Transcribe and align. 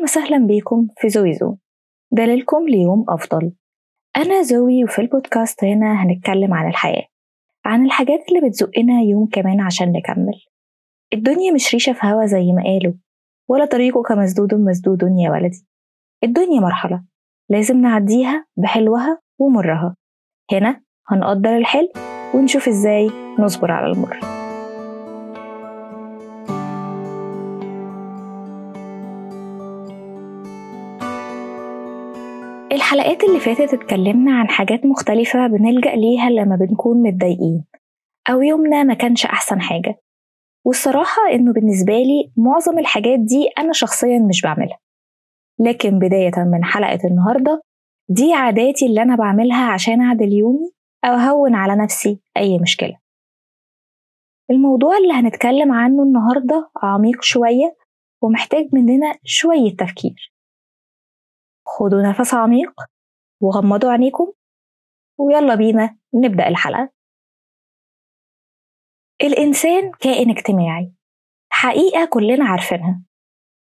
أهلا 0.00 0.10
وسهلا 0.10 0.46
بيكم 0.46 0.88
في 0.96 1.08
زوي 1.08 1.32
زو 1.32 1.56
دليلكم 2.12 2.68
ليوم 2.68 3.04
أفضل. 3.08 3.52
أنا 4.16 4.42
زوي 4.42 4.84
وفي 4.84 4.98
البودكاست 5.02 5.64
هنا 5.64 6.02
هنتكلم 6.02 6.54
عن 6.54 6.68
الحياة. 6.68 7.04
عن 7.64 7.84
الحاجات 7.86 8.20
اللي 8.28 8.48
بتزقنا 8.48 9.00
يوم 9.00 9.26
كمان 9.26 9.60
عشان 9.60 9.92
نكمل. 9.92 10.40
الدنيا 11.12 11.52
مش 11.52 11.74
ريشة 11.74 11.92
في 11.92 12.06
هوا 12.06 12.26
زي 12.26 12.52
ما 12.52 12.62
قالوا 12.62 12.92
ولا 13.48 13.64
طريقه 13.64 14.02
كمسدود 14.02 14.54
مسدود 14.54 15.02
يا 15.02 15.30
ولدي. 15.30 15.66
الدنيا 16.24 16.60
مرحلة 16.60 17.04
لازم 17.48 17.80
نعديها 17.80 18.46
بحلوها 18.56 19.20
ومرها. 19.38 19.96
هنا 20.52 20.80
هنقدر 21.08 21.56
الحلو 21.56 21.92
ونشوف 22.34 22.68
إزاي 22.68 23.10
نصبر 23.38 23.70
على 23.70 23.92
المر. 23.92 24.39
الحلقات 32.90 33.24
اللي 33.24 33.40
فاتت 33.40 33.74
اتكلمنا 33.74 34.32
عن 34.38 34.48
حاجات 34.48 34.86
مختلفة 34.86 35.46
بنلجأ 35.46 35.94
ليها 35.94 36.30
لما 36.30 36.56
بنكون 36.56 37.02
متضايقين 37.02 37.64
أو 38.30 38.42
يومنا 38.42 38.82
ما 38.82 38.94
كانش 38.94 39.26
أحسن 39.26 39.60
حاجة. 39.60 40.00
والصراحة 40.64 41.22
إنه 41.32 41.52
بالنسبة 41.52 41.92
لي 41.92 42.32
معظم 42.36 42.78
الحاجات 42.78 43.18
دي 43.18 43.48
أنا 43.58 43.72
شخصيا 43.72 44.18
مش 44.18 44.42
بعملها. 44.42 44.78
لكن 45.58 45.98
بداية 45.98 46.44
من 46.52 46.64
حلقة 46.64 46.98
النهاردة 47.04 47.62
دي 48.08 48.32
عاداتي 48.32 48.86
اللي 48.86 49.02
أنا 49.02 49.16
بعملها 49.16 49.72
عشان 49.72 50.00
أعدل 50.00 50.32
يومي 50.32 50.70
أو 51.04 51.12
أهون 51.12 51.54
على 51.54 51.76
نفسي 51.76 52.20
أي 52.36 52.58
مشكلة. 52.58 52.98
الموضوع 54.50 54.96
اللي 54.96 55.12
هنتكلم 55.12 55.72
عنه 55.72 56.02
النهاردة 56.02 56.70
عميق 56.82 57.22
شوية 57.22 57.76
ومحتاج 58.22 58.68
مننا 58.72 59.14
شوية 59.24 59.76
تفكير. 59.78 60.32
خدوا 61.80 62.02
نفس 62.02 62.34
عميق 62.34 62.72
وغمضوا 63.42 63.90
عينيكم 63.90 64.32
ويلا 65.18 65.54
بينا 65.54 65.98
نبدأ 66.14 66.48
الحلقة. 66.48 66.90
الإنسان 69.22 69.90
كائن 70.00 70.30
اجتماعي 70.30 70.92
حقيقة 71.52 72.04
كلنا 72.04 72.44
عارفينها 72.44 73.02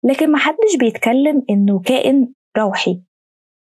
لكن 0.04 0.32
محدش 0.32 0.76
بيتكلم 0.80 1.46
إنه 1.50 1.82
كائن 1.82 2.34
روحي 2.58 3.04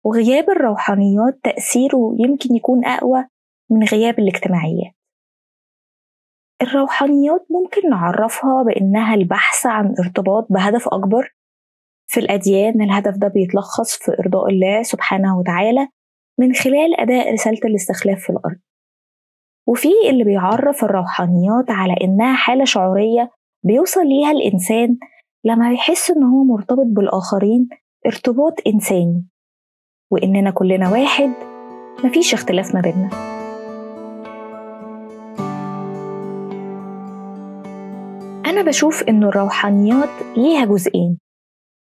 وغياب 0.05 0.51
الروحانيات 0.51 1.41
تأثيره 1.45 2.17
يمكن 2.19 2.55
يكون 2.55 2.85
أقوى 2.85 3.29
من 3.71 3.85
غياب 3.85 4.19
الاجتماعيات. 4.19 4.95
الروحانيات 6.63 7.47
ممكن 7.51 7.91
نعرفها 7.91 8.63
بإنها 8.63 9.15
البحث 9.15 9.67
عن 9.67 9.95
ارتباط 9.99 10.47
بهدف 10.51 10.89
أكبر 10.89 11.35
في 12.13 12.21
الأديان 12.21 12.83
الهدف 12.83 13.17
ده 13.17 13.29
بيتلخص 13.29 13.97
في 13.97 14.17
إرضاء 14.21 14.49
الله 14.49 14.83
سبحانه 14.83 15.39
وتعالى 15.39 15.89
من 16.39 16.55
خلال 16.55 17.01
أداء 17.01 17.33
رسالة 17.33 17.59
الاستخلاف 17.65 18.19
في 18.19 18.31
الأرض. 18.31 18.59
وفي 19.69 19.89
اللي 20.11 20.25
بيعرف 20.25 20.85
الروحانيات 20.85 21.71
على 21.71 21.95
إنها 22.05 22.35
حالة 22.35 22.65
شعورية 22.65 23.31
بيوصل 23.67 24.07
ليها 24.07 24.31
الإنسان 24.31 24.97
لما 25.45 25.73
يحس 25.73 26.11
إن 26.11 26.23
هو 26.23 26.45
مرتبط 26.45 26.87
بالآخرين 26.87 27.69
ارتباط 28.07 28.55
إنساني 28.67 29.27
وإننا 30.11 30.51
كلنا 30.51 30.91
واحد 30.91 31.31
مفيش 32.05 32.35
اختلاف 32.35 32.75
ما 32.75 32.81
بيننا. 32.81 33.11
أنا 38.47 38.63
بشوف 38.63 39.03
إن 39.09 39.25
الروحانيات 39.25 40.09
ليها 40.37 40.65
جزئين. 40.65 41.19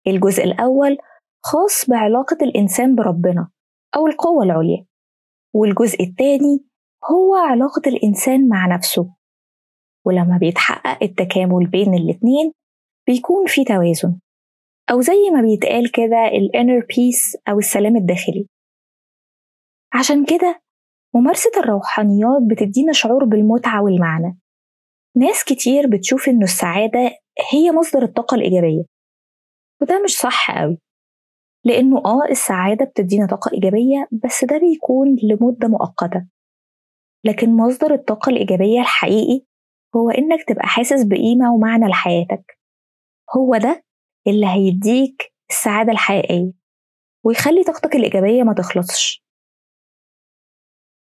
الجزء 0.07 0.43
الأول 0.43 0.97
خاص 1.43 1.89
بعلاقة 1.89 2.37
الإنسان 2.41 2.95
بربنا 2.95 3.49
أو 3.95 4.07
القوة 4.07 4.43
العليا 4.43 4.85
والجزء 5.53 6.03
الثاني 6.03 6.65
هو 7.11 7.35
علاقة 7.35 7.81
الإنسان 7.87 8.47
مع 8.47 8.67
نفسه. 8.75 9.15
ولما 10.05 10.37
بيتحقق 10.37 11.03
التكامل 11.03 11.67
بين 11.67 11.93
الاتنين 11.93 12.51
بيكون 13.07 13.45
في 13.47 13.63
توازن 13.63 14.19
أو 14.91 15.01
زي 15.01 15.29
ما 15.33 15.41
بيتقال 15.41 15.91
كده 15.91 16.27
الإنر 16.27 16.85
بيس 16.95 17.37
أو 17.49 17.59
السلام 17.59 17.95
الداخلي. 17.95 18.47
عشان 19.93 20.25
كده 20.25 20.61
ممارسة 21.15 21.51
الروحانيات 21.57 22.41
بتدينا 22.49 22.93
شعور 22.93 23.25
بالمتعة 23.25 23.83
والمعنى. 23.83 24.39
ناس 25.17 25.43
كتير 25.43 25.87
بتشوف 25.87 26.29
إنه 26.29 26.43
السعادة 26.43 27.11
هي 27.51 27.71
مصدر 27.71 28.03
الطاقة 28.03 28.35
الإيجابية 28.35 28.83
وده 29.81 30.01
مش 30.03 30.17
صح 30.17 30.59
قوي. 30.59 30.77
لأنه 31.65 31.97
آه 31.97 32.25
السعادة 32.31 32.85
بتدينا 32.85 33.27
طاقة 33.27 33.51
إيجابية 33.53 34.07
بس 34.11 34.45
ده 34.45 34.57
بيكون 34.57 35.15
لمدة 35.23 35.67
مؤقتة. 35.67 36.27
لكن 37.23 37.57
مصدر 37.57 37.93
الطاقة 37.93 38.29
الإيجابية 38.29 38.79
الحقيقي 38.79 39.45
هو 39.95 40.09
إنك 40.09 40.43
تبقى 40.47 40.67
حاسس 40.67 41.03
بقيمة 41.03 41.53
ومعنى 41.53 41.85
لحياتك. 41.85 42.59
هو 43.37 43.57
ده 43.57 43.83
اللي 44.27 44.45
هيديك 44.47 45.33
السعادة 45.49 45.91
الحقيقية 45.91 46.51
ويخلي 47.25 47.63
طاقتك 47.63 47.95
الإيجابية 47.95 48.43
ما 48.43 48.53
تخلصش. 48.53 49.25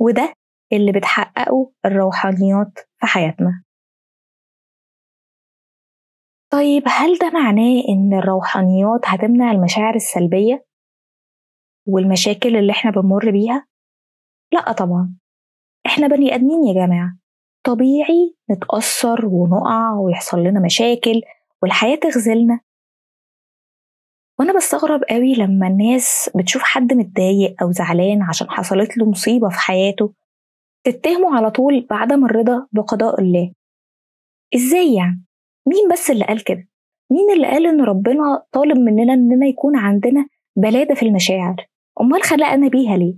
وده 0.00 0.34
اللي 0.72 0.92
بتحققه 0.92 1.72
الروحانيات 1.86 2.78
في 3.00 3.06
حياتنا. 3.06 3.64
طيب 6.54 6.82
هل 6.86 7.18
ده 7.18 7.30
معناه 7.30 7.82
إن 7.88 8.18
الروحانيات 8.18 9.00
هتمنع 9.04 9.52
المشاعر 9.52 9.94
السلبية 9.94 10.66
والمشاكل 11.88 12.56
اللي 12.56 12.72
إحنا 12.72 12.90
بنمر 12.90 13.30
بيها؟ 13.30 13.66
لأ 14.52 14.72
طبعا 14.72 15.16
إحنا 15.86 16.06
بني 16.06 16.34
آدمين 16.34 16.64
يا 16.64 16.86
جماعة 16.86 17.18
طبيعي 17.64 18.36
نتأثر 18.50 19.26
ونقع 19.26 19.98
ويحصل 19.98 20.38
لنا 20.38 20.60
مشاكل 20.60 21.22
والحياة 21.62 21.96
تخذلنا 21.96 22.60
وأنا 24.38 24.56
بستغرب 24.56 25.00
قوي 25.10 25.34
لما 25.34 25.66
الناس 25.66 26.30
بتشوف 26.36 26.62
حد 26.62 26.92
متضايق 26.92 27.62
أو 27.62 27.70
زعلان 27.70 28.22
عشان 28.22 28.50
حصلت 28.50 28.98
له 28.98 29.10
مصيبة 29.10 29.48
في 29.48 29.58
حياته 29.58 30.14
تتهمه 30.84 31.36
على 31.36 31.50
طول 31.50 31.86
بعدم 31.90 32.24
الرضا 32.24 32.66
بقضاء 32.72 33.20
الله 33.20 33.52
إزاي 34.54 34.94
يعني؟ 34.94 35.23
مين 35.66 35.88
بس 35.92 36.10
اللي 36.10 36.24
قال 36.24 36.44
كده؟ 36.44 36.68
مين 37.10 37.30
اللي 37.36 37.46
قال 37.46 37.66
إن 37.66 37.80
ربنا 37.80 38.42
طالب 38.52 38.76
مننا 38.78 39.12
إننا 39.12 39.46
يكون 39.46 39.76
عندنا 39.76 40.26
بلادة 40.56 40.94
في 40.94 41.02
المشاعر؟ 41.06 41.56
أمال 42.00 42.22
خلقنا 42.22 42.68
بيها 42.68 42.96
ليه؟ 42.96 43.14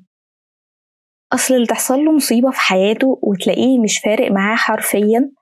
أصل 1.33 1.55
اللي 1.55 1.67
تحصل 1.67 1.99
له 2.05 2.13
مصيبة 2.13 2.51
في 2.51 2.61
حياته 2.61 3.19
وتلاقيه 3.23 3.79
مش 3.79 3.99
فارق 4.05 4.31
معاه 4.31 4.57
حرفيا 4.57 5.33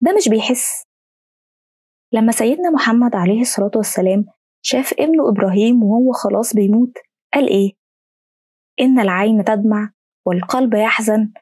ده 0.00 0.12
مش 0.16 0.28
بيحس 0.28 0.84
لما 2.12 2.32
سيدنا 2.32 2.70
محمد 2.70 3.16
عليه 3.16 3.40
الصلاة 3.40 3.70
والسلام 3.76 4.24
شاف 4.62 4.92
ابنه 4.98 5.28
إبراهيم 5.28 5.82
وهو 5.82 6.12
خلاص 6.12 6.54
بيموت 6.54 6.92
قال 7.34 7.48
إيه؟ 7.48 7.72
إن 8.80 9.00
العين 9.00 9.44
تدمع 9.44 9.92
والقلب 10.26 10.74
يحزن 10.74 11.32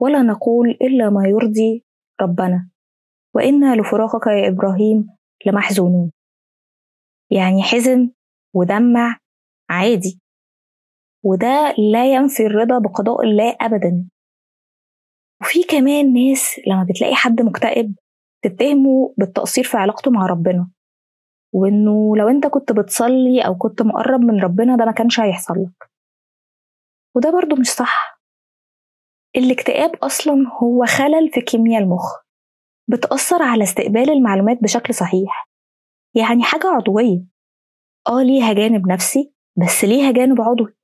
ولا 0.00 0.22
نقول 0.22 0.70
إلا 0.70 1.10
ما 1.10 1.28
يرضي 1.28 1.84
ربنا 2.20 2.68
وإنا 3.34 3.74
لفراقك 3.76 4.26
يا 4.26 4.48
إبراهيم 4.48 5.06
لمحزونون. 5.46 6.12
يعني 7.30 7.62
حزن 7.62 8.10
ودمع 8.54 9.18
عادي. 9.70 10.20
وده 11.24 11.74
لا 11.92 12.14
ينفي 12.14 12.46
الرضا 12.46 12.78
بقضاء 12.78 13.22
الله 13.24 13.56
أبدا. 13.60 14.08
وفي 15.42 15.62
كمان 15.62 16.12
ناس 16.12 16.60
لما 16.66 16.86
بتلاقي 16.90 17.14
حد 17.14 17.42
مكتئب 17.42 17.94
تتهمه 18.44 19.14
بالتقصير 19.18 19.64
في 19.64 19.76
علاقته 19.76 20.10
مع 20.10 20.26
ربنا. 20.26 20.70
وإنه 21.54 22.16
لو 22.16 22.28
أنت 22.28 22.46
كنت 22.46 22.72
بتصلي 22.72 23.46
أو 23.46 23.54
كنت 23.54 23.82
مقرب 23.82 24.20
من 24.20 24.40
ربنا 24.40 24.76
ده 24.76 24.84
ما 24.84 24.92
كانش 24.92 25.20
هيحصل 25.20 25.54
لك. 25.54 25.90
وده 27.16 27.30
برضو 27.30 27.56
مش 27.56 27.68
صح. 27.68 28.20
الاكتئاب 29.36 29.94
أصلا 29.96 30.34
هو 30.62 30.84
خلل 30.84 31.30
في 31.32 31.40
كيمياء 31.40 31.82
المخ. 31.82 32.22
بتأثر 32.88 33.42
على 33.42 33.64
استقبال 33.64 34.10
المعلومات 34.10 34.58
بشكل 34.62 34.94
صحيح. 34.94 35.48
يعني 36.14 36.42
حاجة 36.42 36.66
عضوية. 36.66 37.24
آه 38.08 38.22
ليها 38.22 38.52
جانب 38.52 38.86
نفسي 38.88 39.32
بس 39.56 39.84
ليها 39.84 40.12
جانب 40.12 40.40
عضوي. 40.40 40.74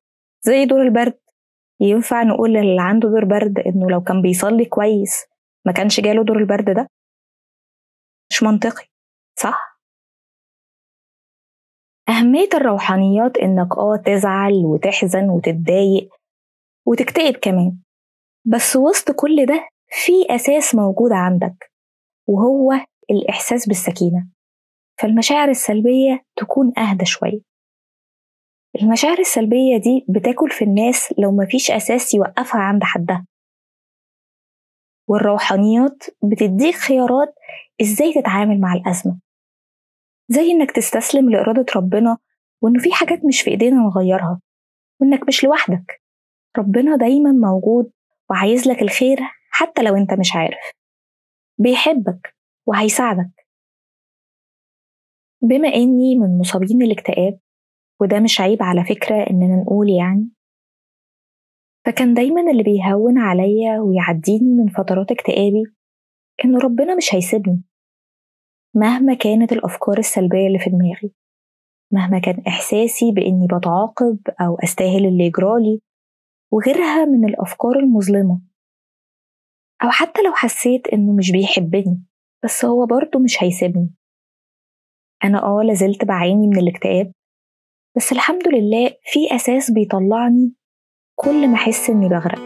زي 0.40 0.64
دور 0.64 0.82
البرد. 0.82 1.18
ينفع 1.80 2.22
نقول 2.22 2.50
للي 2.50 2.76
عنده 2.80 3.08
دور 3.08 3.24
برد 3.24 3.58
إنه 3.58 3.90
لو 3.90 4.00
كان 4.02 4.22
بيصلي 4.22 4.64
كويس 4.64 5.26
ما 5.66 5.72
كانش 5.72 6.00
جاله 6.00 6.24
دور 6.24 6.38
البرد 6.38 6.70
ده؟ 6.74 6.88
مش 8.30 8.42
منطقي 8.42 8.86
صح؟ 9.38 9.80
أهمية 12.08 12.48
الروحانيات 12.54 13.36
إنك 13.36 13.78
آه 13.78 13.96
تزعل 14.06 14.52
وتحزن 14.64 15.30
وتتضايق 15.30 16.08
وتكتئب 16.86 17.36
كمان. 17.36 17.78
بس 18.44 18.76
وسط 18.76 19.10
كل 19.10 19.46
ده 19.46 19.68
في 19.88 20.12
أساس 20.34 20.74
موجود 20.74 21.12
عندك. 21.12 21.67
وهو 22.28 22.72
الإحساس 23.10 23.68
بالسكينة. 23.68 24.28
فالمشاعر 25.00 25.48
السلبية 25.48 26.24
تكون 26.36 26.78
أهدى 26.78 27.04
شوية. 27.04 27.40
المشاعر 28.82 29.18
السلبية 29.18 29.76
دي 29.76 30.06
بتاكل 30.08 30.50
في 30.50 30.64
الناس 30.64 31.14
لو 31.18 31.30
مفيش 31.32 31.70
أساس 31.70 32.14
يوقفها 32.14 32.60
عند 32.60 32.84
حدها. 32.84 33.26
والروحانيات 35.08 36.02
بتديك 36.22 36.74
خيارات 36.74 37.34
إزاي 37.80 38.12
تتعامل 38.12 38.60
مع 38.60 38.72
الأزمة. 38.74 39.18
زي 40.28 40.50
إنك 40.50 40.70
تستسلم 40.70 41.30
لإرادة 41.30 41.66
ربنا 41.76 42.18
وإنه 42.62 42.78
في 42.82 42.92
حاجات 42.92 43.24
مش 43.24 43.40
في 43.40 43.50
إيدينا 43.50 43.76
نغيرها 43.76 44.40
وإنك 45.00 45.28
مش 45.28 45.44
لوحدك. 45.44 46.02
ربنا 46.58 46.96
دايما 46.96 47.32
موجود 47.32 47.90
وعايز 48.30 48.68
لك 48.68 48.82
الخير 48.82 49.18
حتى 49.50 49.82
لو 49.82 49.96
أنت 49.96 50.14
مش 50.14 50.36
عارف. 50.36 50.72
بيحبك 51.58 52.36
وهيساعدك. 52.66 53.46
بما 55.42 55.68
إني 55.68 56.16
من 56.16 56.38
مصابين 56.38 56.82
الاكتئاب 56.82 57.38
وده 58.00 58.20
مش 58.20 58.40
عيب 58.40 58.62
على 58.62 58.84
فكرة 58.84 59.16
إننا 59.30 59.56
نقول 59.62 59.88
يعني 59.90 60.28
فكان 61.86 62.14
دايما 62.14 62.50
اللي 62.50 62.62
بيهون 62.62 63.18
عليا 63.18 63.80
ويعديني 63.80 64.54
من 64.54 64.68
فترات 64.68 65.10
اكتئابي 65.10 65.62
إن 66.44 66.56
ربنا 66.58 66.94
مش 66.96 67.14
هيسيبني 67.14 67.62
مهما 68.74 69.14
كانت 69.14 69.52
الأفكار 69.52 69.98
السلبية 69.98 70.46
اللي 70.46 70.58
في 70.58 70.70
دماغي 70.70 71.12
مهما 71.92 72.18
كان 72.18 72.42
إحساسي 72.48 73.12
بإني 73.12 73.46
بتعاقب 73.46 74.18
أو 74.40 74.54
أستاهل 74.64 75.06
اللي 75.06 75.24
يجرالي 75.24 75.80
وغيرها 76.52 77.04
من 77.04 77.28
الأفكار 77.28 77.78
المظلمة. 77.78 78.40
أو 79.84 79.90
حتى 79.90 80.22
لو 80.22 80.32
حسيت 80.32 80.86
إنه 80.92 81.12
مش 81.12 81.32
بيحبني 81.32 82.02
بس 82.44 82.64
هو 82.64 82.86
برضه 82.86 83.18
مش 83.20 83.42
هيسيبني. 83.42 83.94
أنا 85.24 85.42
آه 85.42 85.62
لازلت 85.62 86.04
بعاني 86.04 86.48
من 86.48 86.58
الاكتئاب 86.58 87.12
بس 87.96 88.12
الحمد 88.12 88.48
لله 88.48 88.90
في 89.04 89.36
أساس 89.36 89.70
بيطلعني 89.70 90.52
كل 91.14 91.48
ما 91.48 91.54
أحس 91.54 91.90
إني 91.90 92.08
بغرق. 92.08 92.38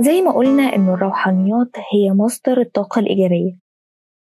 زي 0.00 0.22
ما 0.22 0.32
قلنا 0.32 0.62
إن 0.62 0.88
الروحانيات 0.88 1.76
هي 1.92 2.12
مصدر 2.12 2.60
الطاقة 2.60 2.98
الإيجابية 2.98 3.58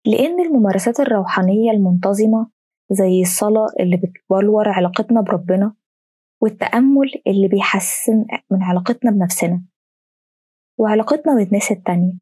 لأن 0.05 0.39
الممارسات 0.39 0.99
الروحانية 0.99 1.71
المنتظمة 1.71 2.54
زي 2.91 3.21
الصلاة 3.21 3.67
اللي 3.79 3.97
بتبلور 3.97 4.69
علاقتنا 4.69 5.21
بربنا 5.21 5.75
والتأمل 6.41 7.11
اللي 7.27 7.47
بيحسن 7.47 8.25
من 8.51 8.63
علاقتنا 8.63 9.11
بنفسنا 9.11 9.61
وعلاقتنا 10.79 11.35
بالناس 11.35 11.71
التانية. 11.71 12.13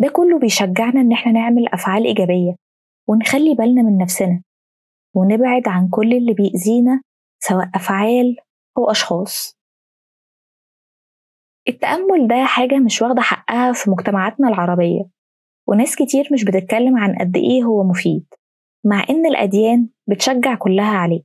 ده 0.00 0.08
كله 0.12 0.38
بيشجعنا 0.38 1.00
إن 1.00 1.12
إحنا 1.12 1.32
نعمل 1.32 1.68
أفعال 1.68 2.04
إيجابية 2.06 2.56
ونخلي 3.08 3.54
بالنا 3.54 3.82
من 3.82 3.98
نفسنا 3.98 4.42
ونبعد 5.14 5.68
عن 5.68 5.88
كل 5.88 6.12
اللي 6.12 6.34
بيأذينا 6.34 7.02
سواء 7.42 7.70
أفعال 7.74 8.36
أو 8.78 8.90
أشخاص. 8.90 9.56
التأمل 11.68 12.28
ده 12.28 12.44
حاجة 12.44 12.78
مش 12.78 13.02
واخدة 13.02 13.20
حقها 13.22 13.72
في 13.72 13.90
مجتمعاتنا 13.90 14.48
العربية 14.48 15.08
وناس 15.68 15.96
كتير 15.96 16.28
مش 16.32 16.44
بتتكلم 16.44 16.98
عن 16.98 17.18
قد 17.18 17.36
إيه 17.36 17.62
هو 17.62 17.84
مفيد. 17.84 18.26
مع 18.84 19.04
إن 19.10 19.26
الأديان 19.26 19.88
بتشجع 20.06 20.54
كلها 20.54 20.96
عليه. 20.96 21.22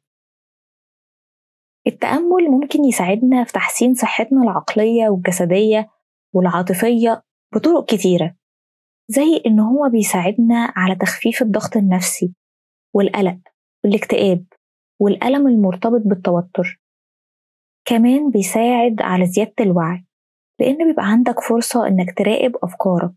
التأمل 1.88 2.50
ممكن 2.50 2.86
يساعدنا 2.86 3.44
في 3.44 3.54
تحسين 3.54 3.94
صحتنا 3.94 4.44
العقلية 4.44 5.10
والجسدية 5.10 5.90
والعاطفية 6.34 7.24
بطرق 7.56 7.86
كتيرة 7.86 8.36
زي 9.08 9.42
إن 9.46 9.60
هو 9.60 9.90
بيساعدنا 9.90 10.74
على 10.76 10.96
تخفيف 10.96 11.42
الضغط 11.42 11.78
النفسي 11.78 12.34
والقلق 12.96 13.40
والاكتئاب 13.84 14.46
والألم 15.02 15.48
المرتبط 15.48 16.02
بالتوتر. 16.06 16.82
كمان 17.86 18.32
بيساعد 18.32 19.02
على 19.02 19.26
زيادة 19.26 19.54
الوعي 19.60 20.06
لأن 20.60 20.88
بيبقى 20.88 21.06
عندك 21.06 21.40
فرصة 21.40 21.88
إنك 21.88 22.18
تراقب 22.18 22.56
أفكارك 22.64 23.16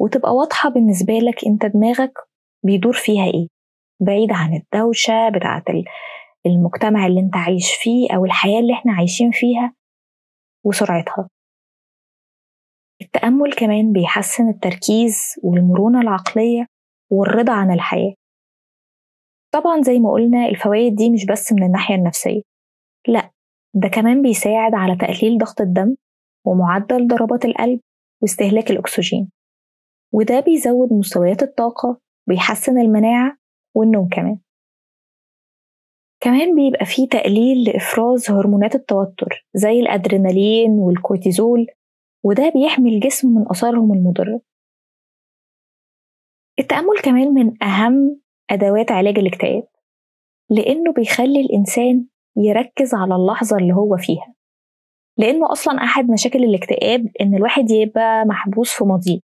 وتبقى 0.00 0.34
واضحة 0.34 0.68
بالنسبة 0.68 1.12
لك 1.18 1.44
أنت 1.46 1.66
دماغك 1.66 2.12
بيدور 2.64 2.92
فيها 2.92 3.24
إيه؟ 3.24 3.46
بعيد 4.00 4.32
عن 4.32 4.54
الدوشة 4.54 5.28
بتاعة 5.28 5.64
المجتمع 6.46 7.06
اللي 7.06 7.20
أنت 7.20 7.36
عايش 7.36 7.74
فيه 7.82 8.16
أو 8.16 8.24
الحياة 8.24 8.60
اللي 8.60 8.72
إحنا 8.72 8.92
عايشين 8.92 9.30
فيها 9.30 9.74
وسرعتها. 10.64 11.28
التأمل 13.02 13.52
كمان 13.52 13.92
بيحسن 13.92 14.48
التركيز 14.48 15.20
والمرونة 15.42 16.00
العقلية 16.00 16.66
والرضا 17.12 17.52
عن 17.52 17.70
الحياة. 17.72 18.14
طبعا 19.54 19.82
زي 19.82 19.98
ما 19.98 20.12
قلنا 20.12 20.46
الفوائد 20.46 20.94
دي 20.94 21.10
مش 21.10 21.26
بس 21.26 21.52
من 21.52 21.62
الناحية 21.62 21.94
النفسية 21.94 22.42
لأ 23.08 23.30
ده 23.74 23.88
كمان 23.88 24.22
بيساعد 24.22 24.74
على 24.74 24.96
تقليل 24.96 25.38
ضغط 25.38 25.60
الدم 25.60 25.96
ومعدل 26.46 27.06
ضربات 27.08 27.44
القلب 27.44 27.80
واستهلاك 28.22 28.70
الأكسجين. 28.70 29.30
وده 30.14 30.40
بيزود 30.40 30.92
مستويات 30.92 31.42
الطاقة 31.42 32.00
بيحسن 32.28 32.78
المناعة 32.78 33.36
والنوم 33.76 34.08
كمان. 34.08 34.38
كمان 36.22 36.54
بيبقى 36.54 36.86
فيه 36.86 37.08
تقليل 37.08 37.64
لإفراز 37.64 38.30
هرمونات 38.30 38.74
التوتر 38.74 39.46
زي 39.54 39.80
الأدرينالين 39.80 40.70
والكورتيزول 40.70 41.66
وده 42.24 42.48
بيحمي 42.54 42.94
الجسم 42.94 43.28
من 43.28 43.44
آثارهم 43.50 43.92
المضرة. 43.92 44.40
التأمل 46.58 46.98
كمان 47.04 47.34
من 47.34 47.62
أهم 47.62 48.20
أدوات 48.50 48.92
علاج 48.92 49.18
الاكتئاب 49.18 49.68
لأنه 50.50 50.92
بيخلي 50.92 51.40
الإنسان 51.40 52.06
يركز 52.36 52.94
على 52.94 53.14
اللحظة 53.14 53.56
اللي 53.56 53.72
هو 53.74 53.96
فيها. 53.96 54.34
لأنه 55.18 55.52
أصلا 55.52 55.84
أحد 55.84 56.10
مشاكل 56.10 56.44
الاكتئاب 56.44 57.08
إن 57.20 57.34
الواحد 57.34 57.70
يبقى 57.70 58.24
محبوس 58.24 58.72
في 58.72 58.84
ماضيه. 58.84 59.20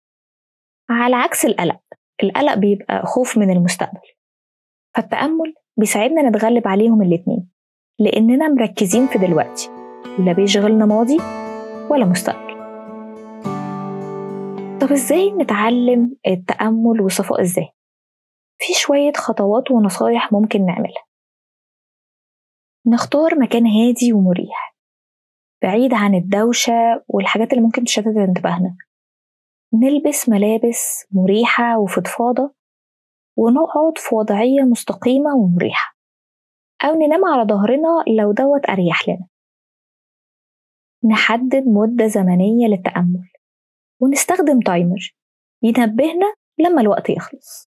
على 0.90 1.16
عكس 1.16 1.44
القلق 1.46 1.80
القلق 2.22 2.54
بيبقى 2.54 3.06
خوف 3.06 3.38
من 3.38 3.50
المستقبل. 3.50 4.00
فالتأمل 4.96 5.54
بيساعدنا 5.76 6.28
نتغلب 6.28 6.68
عليهم 6.68 7.02
الاتنين 7.02 7.50
لأننا 7.98 8.48
مركزين 8.48 9.06
في 9.06 9.18
دلوقتي 9.18 9.68
لا 10.18 10.32
بيشغلنا 10.32 10.86
ماضي 10.86 11.18
ولا 11.90 12.04
مستقبل. 12.04 12.50
طب 14.80 14.92
إزاي 14.92 15.32
نتعلم 15.32 16.16
التأمل 16.26 17.00
وصفاء 17.00 17.40
الذهن؟ 17.40 17.68
في 18.58 18.72
شوية 18.72 19.12
خطوات 19.12 19.70
ونصايح 19.70 20.32
ممكن 20.32 20.66
نعملها. 20.66 21.04
نختار 22.86 23.38
مكان 23.38 23.66
هادي 23.66 24.12
ومريح 24.12 24.76
بعيد 25.62 25.94
عن 25.94 26.14
الدوشة 26.14 27.04
والحاجات 27.08 27.52
اللي 27.52 27.64
ممكن 27.64 27.84
تشتت 27.84 28.06
انتباهنا. 28.06 28.76
نلبس 29.74 30.28
ملابس 30.28 31.06
مريحة 31.10 31.78
وفضفاضة 31.78 32.54
ونقعد 33.36 33.98
في 33.98 34.14
وضعية 34.14 34.62
مستقيمة 34.62 35.34
ومريحة 35.36 35.96
أو 36.84 36.94
ننام 36.94 37.24
على 37.24 37.48
ظهرنا 37.48 38.04
لو 38.18 38.32
دوت 38.32 38.68
أريح 38.70 39.08
لنا. 39.08 39.26
نحدد 41.10 41.64
مدة 41.66 42.06
زمنية 42.06 42.66
للتأمل 42.68 43.28
ونستخدم 44.00 44.60
تايمر 44.60 45.14
ينبهنا 45.62 46.34
لما 46.58 46.80
الوقت 46.80 47.10
يخلص. 47.10 47.70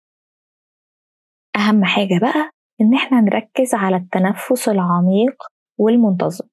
أهم 1.57 1.85
حاجة 1.85 2.19
بقى 2.23 2.51
إن 2.81 2.95
إحنا 2.95 3.21
نركز 3.21 3.75
على 3.75 3.97
التنفس 3.97 4.69
العميق 4.69 5.43
والمنتظم 5.79 6.49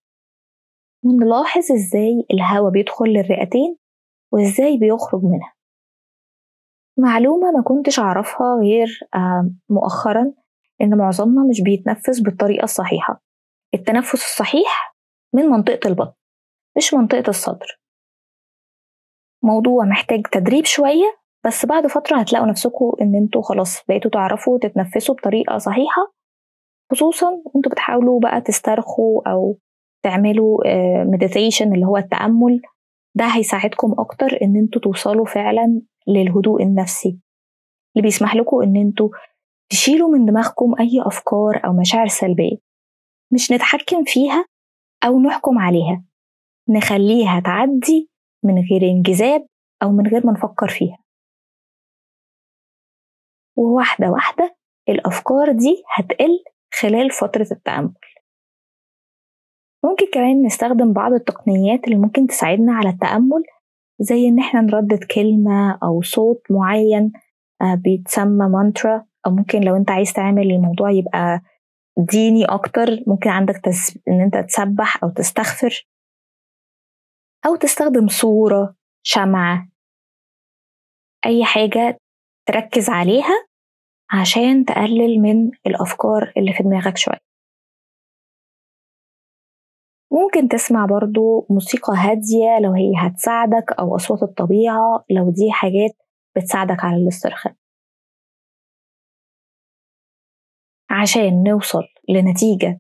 ونلاحظ 1.04 1.72
إزاي 1.72 2.26
الهواء 2.34 2.72
بيدخل 2.72 3.06
للرئتين 3.06 3.78
وإزاي 4.34 4.78
بيخرج 4.78 5.24
منها. 5.24 5.54
معلومة 6.98 7.52
ما 7.52 7.62
كنتش 7.64 8.00
أعرفها 8.00 8.56
غير 8.62 9.00
مؤخرا 9.70 10.34
إن 10.82 10.98
معظمنا 10.98 11.44
مش 11.50 11.62
بيتنفس 11.62 12.20
بالطريقة 12.20 12.64
الصحيحة. 12.64 13.22
التنفس 13.74 14.14
الصحيح 14.14 14.96
من 15.34 15.44
منطقة 15.44 15.88
البطن 15.88 16.14
مش 16.78 16.94
منطقة 16.94 17.30
الصدر. 17.30 17.80
موضوع 19.44 19.86
محتاج 19.86 20.22
تدريب 20.32 20.66
شوية 20.66 21.18
بس 21.46 21.66
بعد 21.66 21.88
فترة 21.88 22.18
هتلاقوا 22.18 22.48
نفسكم 22.48 22.92
إن 23.02 23.16
أنتوا 23.16 23.42
خلاص 23.42 23.84
بقيتوا 23.88 24.12
تعرفوا 24.12 24.60
تتنفسوا 24.60 25.16
بطريقة 25.16 25.58
صحيحة. 25.58 26.14
خصوصا 26.92 27.42
أنتوا 27.56 27.72
بتحاولوا 27.72 28.20
بقى 28.20 28.42
تسترخوا 28.42 29.30
أو 29.32 29.58
تعملوا 30.04 30.58
مديتيشن 31.04 31.74
اللي 31.74 31.86
هو 31.86 31.98
التأمل. 31.98 32.62
ده 33.16 33.26
هيساعدكم 33.26 33.96
أكتر 34.00 34.42
إن 34.42 34.56
أنتوا 34.56 34.82
توصلوا 34.82 35.26
فعلا 35.26 35.82
للهدوء 36.08 36.64
النفسي. 36.64 37.20
اللي 37.96 38.08
بيسمح 38.08 38.36
لكم 38.36 38.62
إن 38.62 38.76
أنتوا 38.78 39.10
تشيلوا 39.70 40.10
من 40.10 40.26
دماغكم 40.26 40.76
أي 40.80 41.02
أفكار 41.06 41.62
أو 41.66 41.74
مشاعر 41.74 42.08
سلبية. 42.08 42.58
مش 43.34 43.52
نتحكم 43.52 44.04
فيها 44.06 44.46
أو 45.06 45.20
نحكم 45.20 45.58
عليها. 45.60 46.04
نخليها 46.70 47.40
تعدي 47.40 48.10
من 48.44 48.54
غير 48.54 48.82
انجذاب 48.92 49.48
أو 49.84 49.92
من 49.92 50.08
غير 50.08 50.26
ما 50.26 50.32
نفكر 50.32 50.68
فيها. 50.68 50.98
وواحدة 53.58 54.10
واحدة 54.10 54.56
الأفكار 54.90 55.52
دي 55.52 55.84
هتقل 55.96 56.44
خلال 56.74 57.12
فترة 57.12 57.48
التأمل. 57.52 57.94
ممكن 59.86 60.06
كمان 60.14 60.46
نستخدم 60.46 60.94
بعض 60.94 61.14
التقنيات 61.14 61.84
اللي 61.86 61.96
ممكن 61.96 62.28
تساعدنا 62.28 62.74
على 62.74 62.90
التأمل 62.90 63.44
زي 64.00 64.28
إن 64.28 64.40
إحنا 64.40 64.62
نردد 64.62 65.04
كلمة 65.04 65.80
أو 65.84 66.02
صوت 66.02 66.42
معين 66.50 67.12
آه، 67.62 67.76
بيتسمى 67.76 68.48
مانترا 68.48 69.06
أو 69.26 69.32
ممكن 69.32 69.62
لو 69.62 69.76
أنت 69.76 69.92
عايز 69.92 70.14
تعمل 70.14 70.52
الموضوع 70.52 70.92
يبقى 70.92 71.42
ديني 71.98 72.46
أكتر 72.46 73.04
ممكن 73.08 73.30
عندك 73.30 73.58
تس... 73.58 74.00
إن 74.08 74.22
أنت 74.22 74.38
تسبح 74.38 75.04
أو 75.04 75.10
تستغفر. 75.10 75.88
أو 77.46 77.56
تستخدم 77.56 78.08
صورة 78.08 78.76
شمعة 79.06 79.68
أي 81.26 81.46
حاجة 81.46 81.98
تركز 82.46 82.90
عليها 82.90 83.48
عشان 84.12 84.66
تقلل 84.66 85.22
من 85.22 85.52
الأفكار 85.68 86.34
اللي 86.38 86.54
في 86.54 86.64
دماغك 86.64 86.98
شوية. 86.98 87.33
ممكن 90.14 90.48
تسمع 90.48 90.86
برضو 90.86 91.48
موسيقى 91.50 91.94
هادية 91.98 92.60
لو 92.62 92.72
هي 92.72 92.92
هتساعدك 92.98 93.72
أو 93.80 93.96
أصوات 93.96 94.24
الطبيعة 94.24 95.06
لو 95.10 95.32
دي 95.32 95.52
حاجات 95.52 95.92
بتساعدك 96.36 96.84
على 96.86 96.98
الاسترخاء. 96.98 97.56
عشان 100.90 101.44
نوصل 101.44 101.84
لنتيجة 102.10 102.80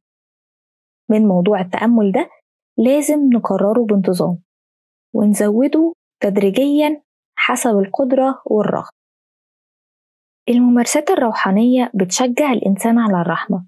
من 1.09 1.27
موضوع 1.27 1.61
التأمل 1.61 2.11
ده 2.11 2.29
لازم 2.77 3.19
نكرره 3.33 3.85
بانتظام 3.85 4.37
ونزوده 5.13 5.93
تدريجيا 6.19 7.03
حسب 7.37 7.69
القدرة 7.69 8.41
والرغبة. 8.45 8.89
الممارسات 10.49 11.09
الروحانية 11.09 11.91
بتشجع 11.95 12.51
الإنسان 12.53 12.99
على 12.99 13.21
الرحمة 13.21 13.65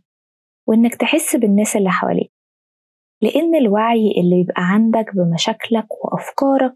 وإنك 0.68 0.96
تحس 0.96 1.36
بالناس 1.36 1.76
اللي 1.76 1.90
حواليك. 1.90 2.35
لأن 3.22 3.56
الوعي 3.56 4.12
اللي 4.18 4.36
بيبقى 4.44 4.62
عندك 4.64 5.16
بمشاكلك 5.16 6.06
وأفكارك 6.06 6.76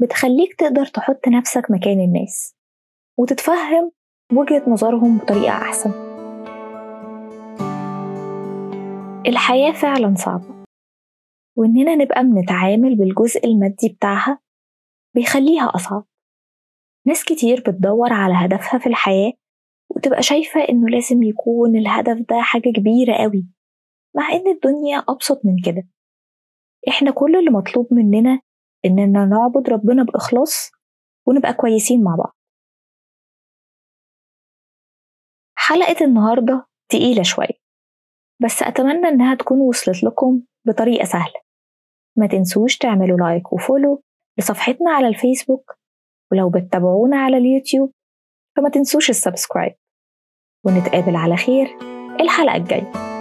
بتخليك 0.00 0.54
تقدر 0.54 0.86
تحط 0.86 1.28
نفسك 1.28 1.70
مكان 1.70 2.00
الناس 2.00 2.54
وتتفهم 3.18 3.92
وجهة 4.32 4.62
نظرهم 4.70 5.18
بطريقة 5.18 5.52
أحسن. 5.52 5.90
الحياة 9.26 9.72
فعلا 9.72 10.14
صعبة 10.14 10.64
وإننا 11.56 11.94
نبقى 11.94 12.22
بنتعامل 12.24 12.96
بالجزء 12.96 13.44
المادي 13.46 13.88
بتاعها 13.88 14.38
بيخليها 15.14 15.72
أصعب. 15.74 16.04
ناس 17.06 17.24
كتير 17.24 17.60
بتدور 17.60 18.12
على 18.12 18.34
هدفها 18.34 18.78
في 18.78 18.86
الحياة 18.86 19.32
وتبقى 19.90 20.22
شايفة 20.22 20.60
إنه 20.68 20.88
لازم 20.88 21.22
يكون 21.22 21.76
الهدف 21.76 22.18
ده 22.30 22.40
حاجة 22.40 22.70
كبيرة 22.76 23.14
قوي 23.14 23.46
مع 24.16 24.32
إن 24.32 24.46
الدنيا 24.46 25.04
أبسط 25.08 25.40
من 25.44 25.56
كده. 25.64 25.88
إحنا 26.88 27.10
كل 27.10 27.36
اللي 27.36 27.50
مطلوب 27.50 27.88
مننا 27.94 28.40
إننا 28.84 29.24
نعبد 29.26 29.70
ربنا 29.70 30.02
بإخلاص 30.02 30.70
ونبقى 31.26 31.52
كويسين 31.54 32.04
مع 32.04 32.16
بعض. 32.16 32.36
حلقة 35.58 36.04
النهاردة 36.04 36.66
تقيلة 36.88 37.22
شوية 37.22 37.58
بس 38.42 38.62
أتمنى 38.62 39.08
إنها 39.08 39.34
تكون 39.34 39.60
وصلت 39.60 40.04
لكم 40.04 40.42
بطريقة 40.66 41.04
سهلة. 41.04 41.40
ما 42.18 42.26
تنسوش 42.26 42.76
تعملوا 42.76 43.18
like 43.18 43.52
و 43.52 43.59
follow 43.59 44.02
لصفحتنا 44.38 44.90
على 44.90 45.08
الفيسبوك 45.08 45.78
ولو 46.32 46.50
بتتابعونا 46.50 47.16
على 47.16 47.36
اليوتيوب 47.36 47.92
فما 48.56 48.68
تنسوش 48.70 49.10
ال 49.10 49.16
subscribe. 49.16 49.74
ونتقابل 50.66 51.16
على 51.16 51.36
خير 51.36 51.66
الحلقة 52.20 52.56
الجاية. 52.56 53.15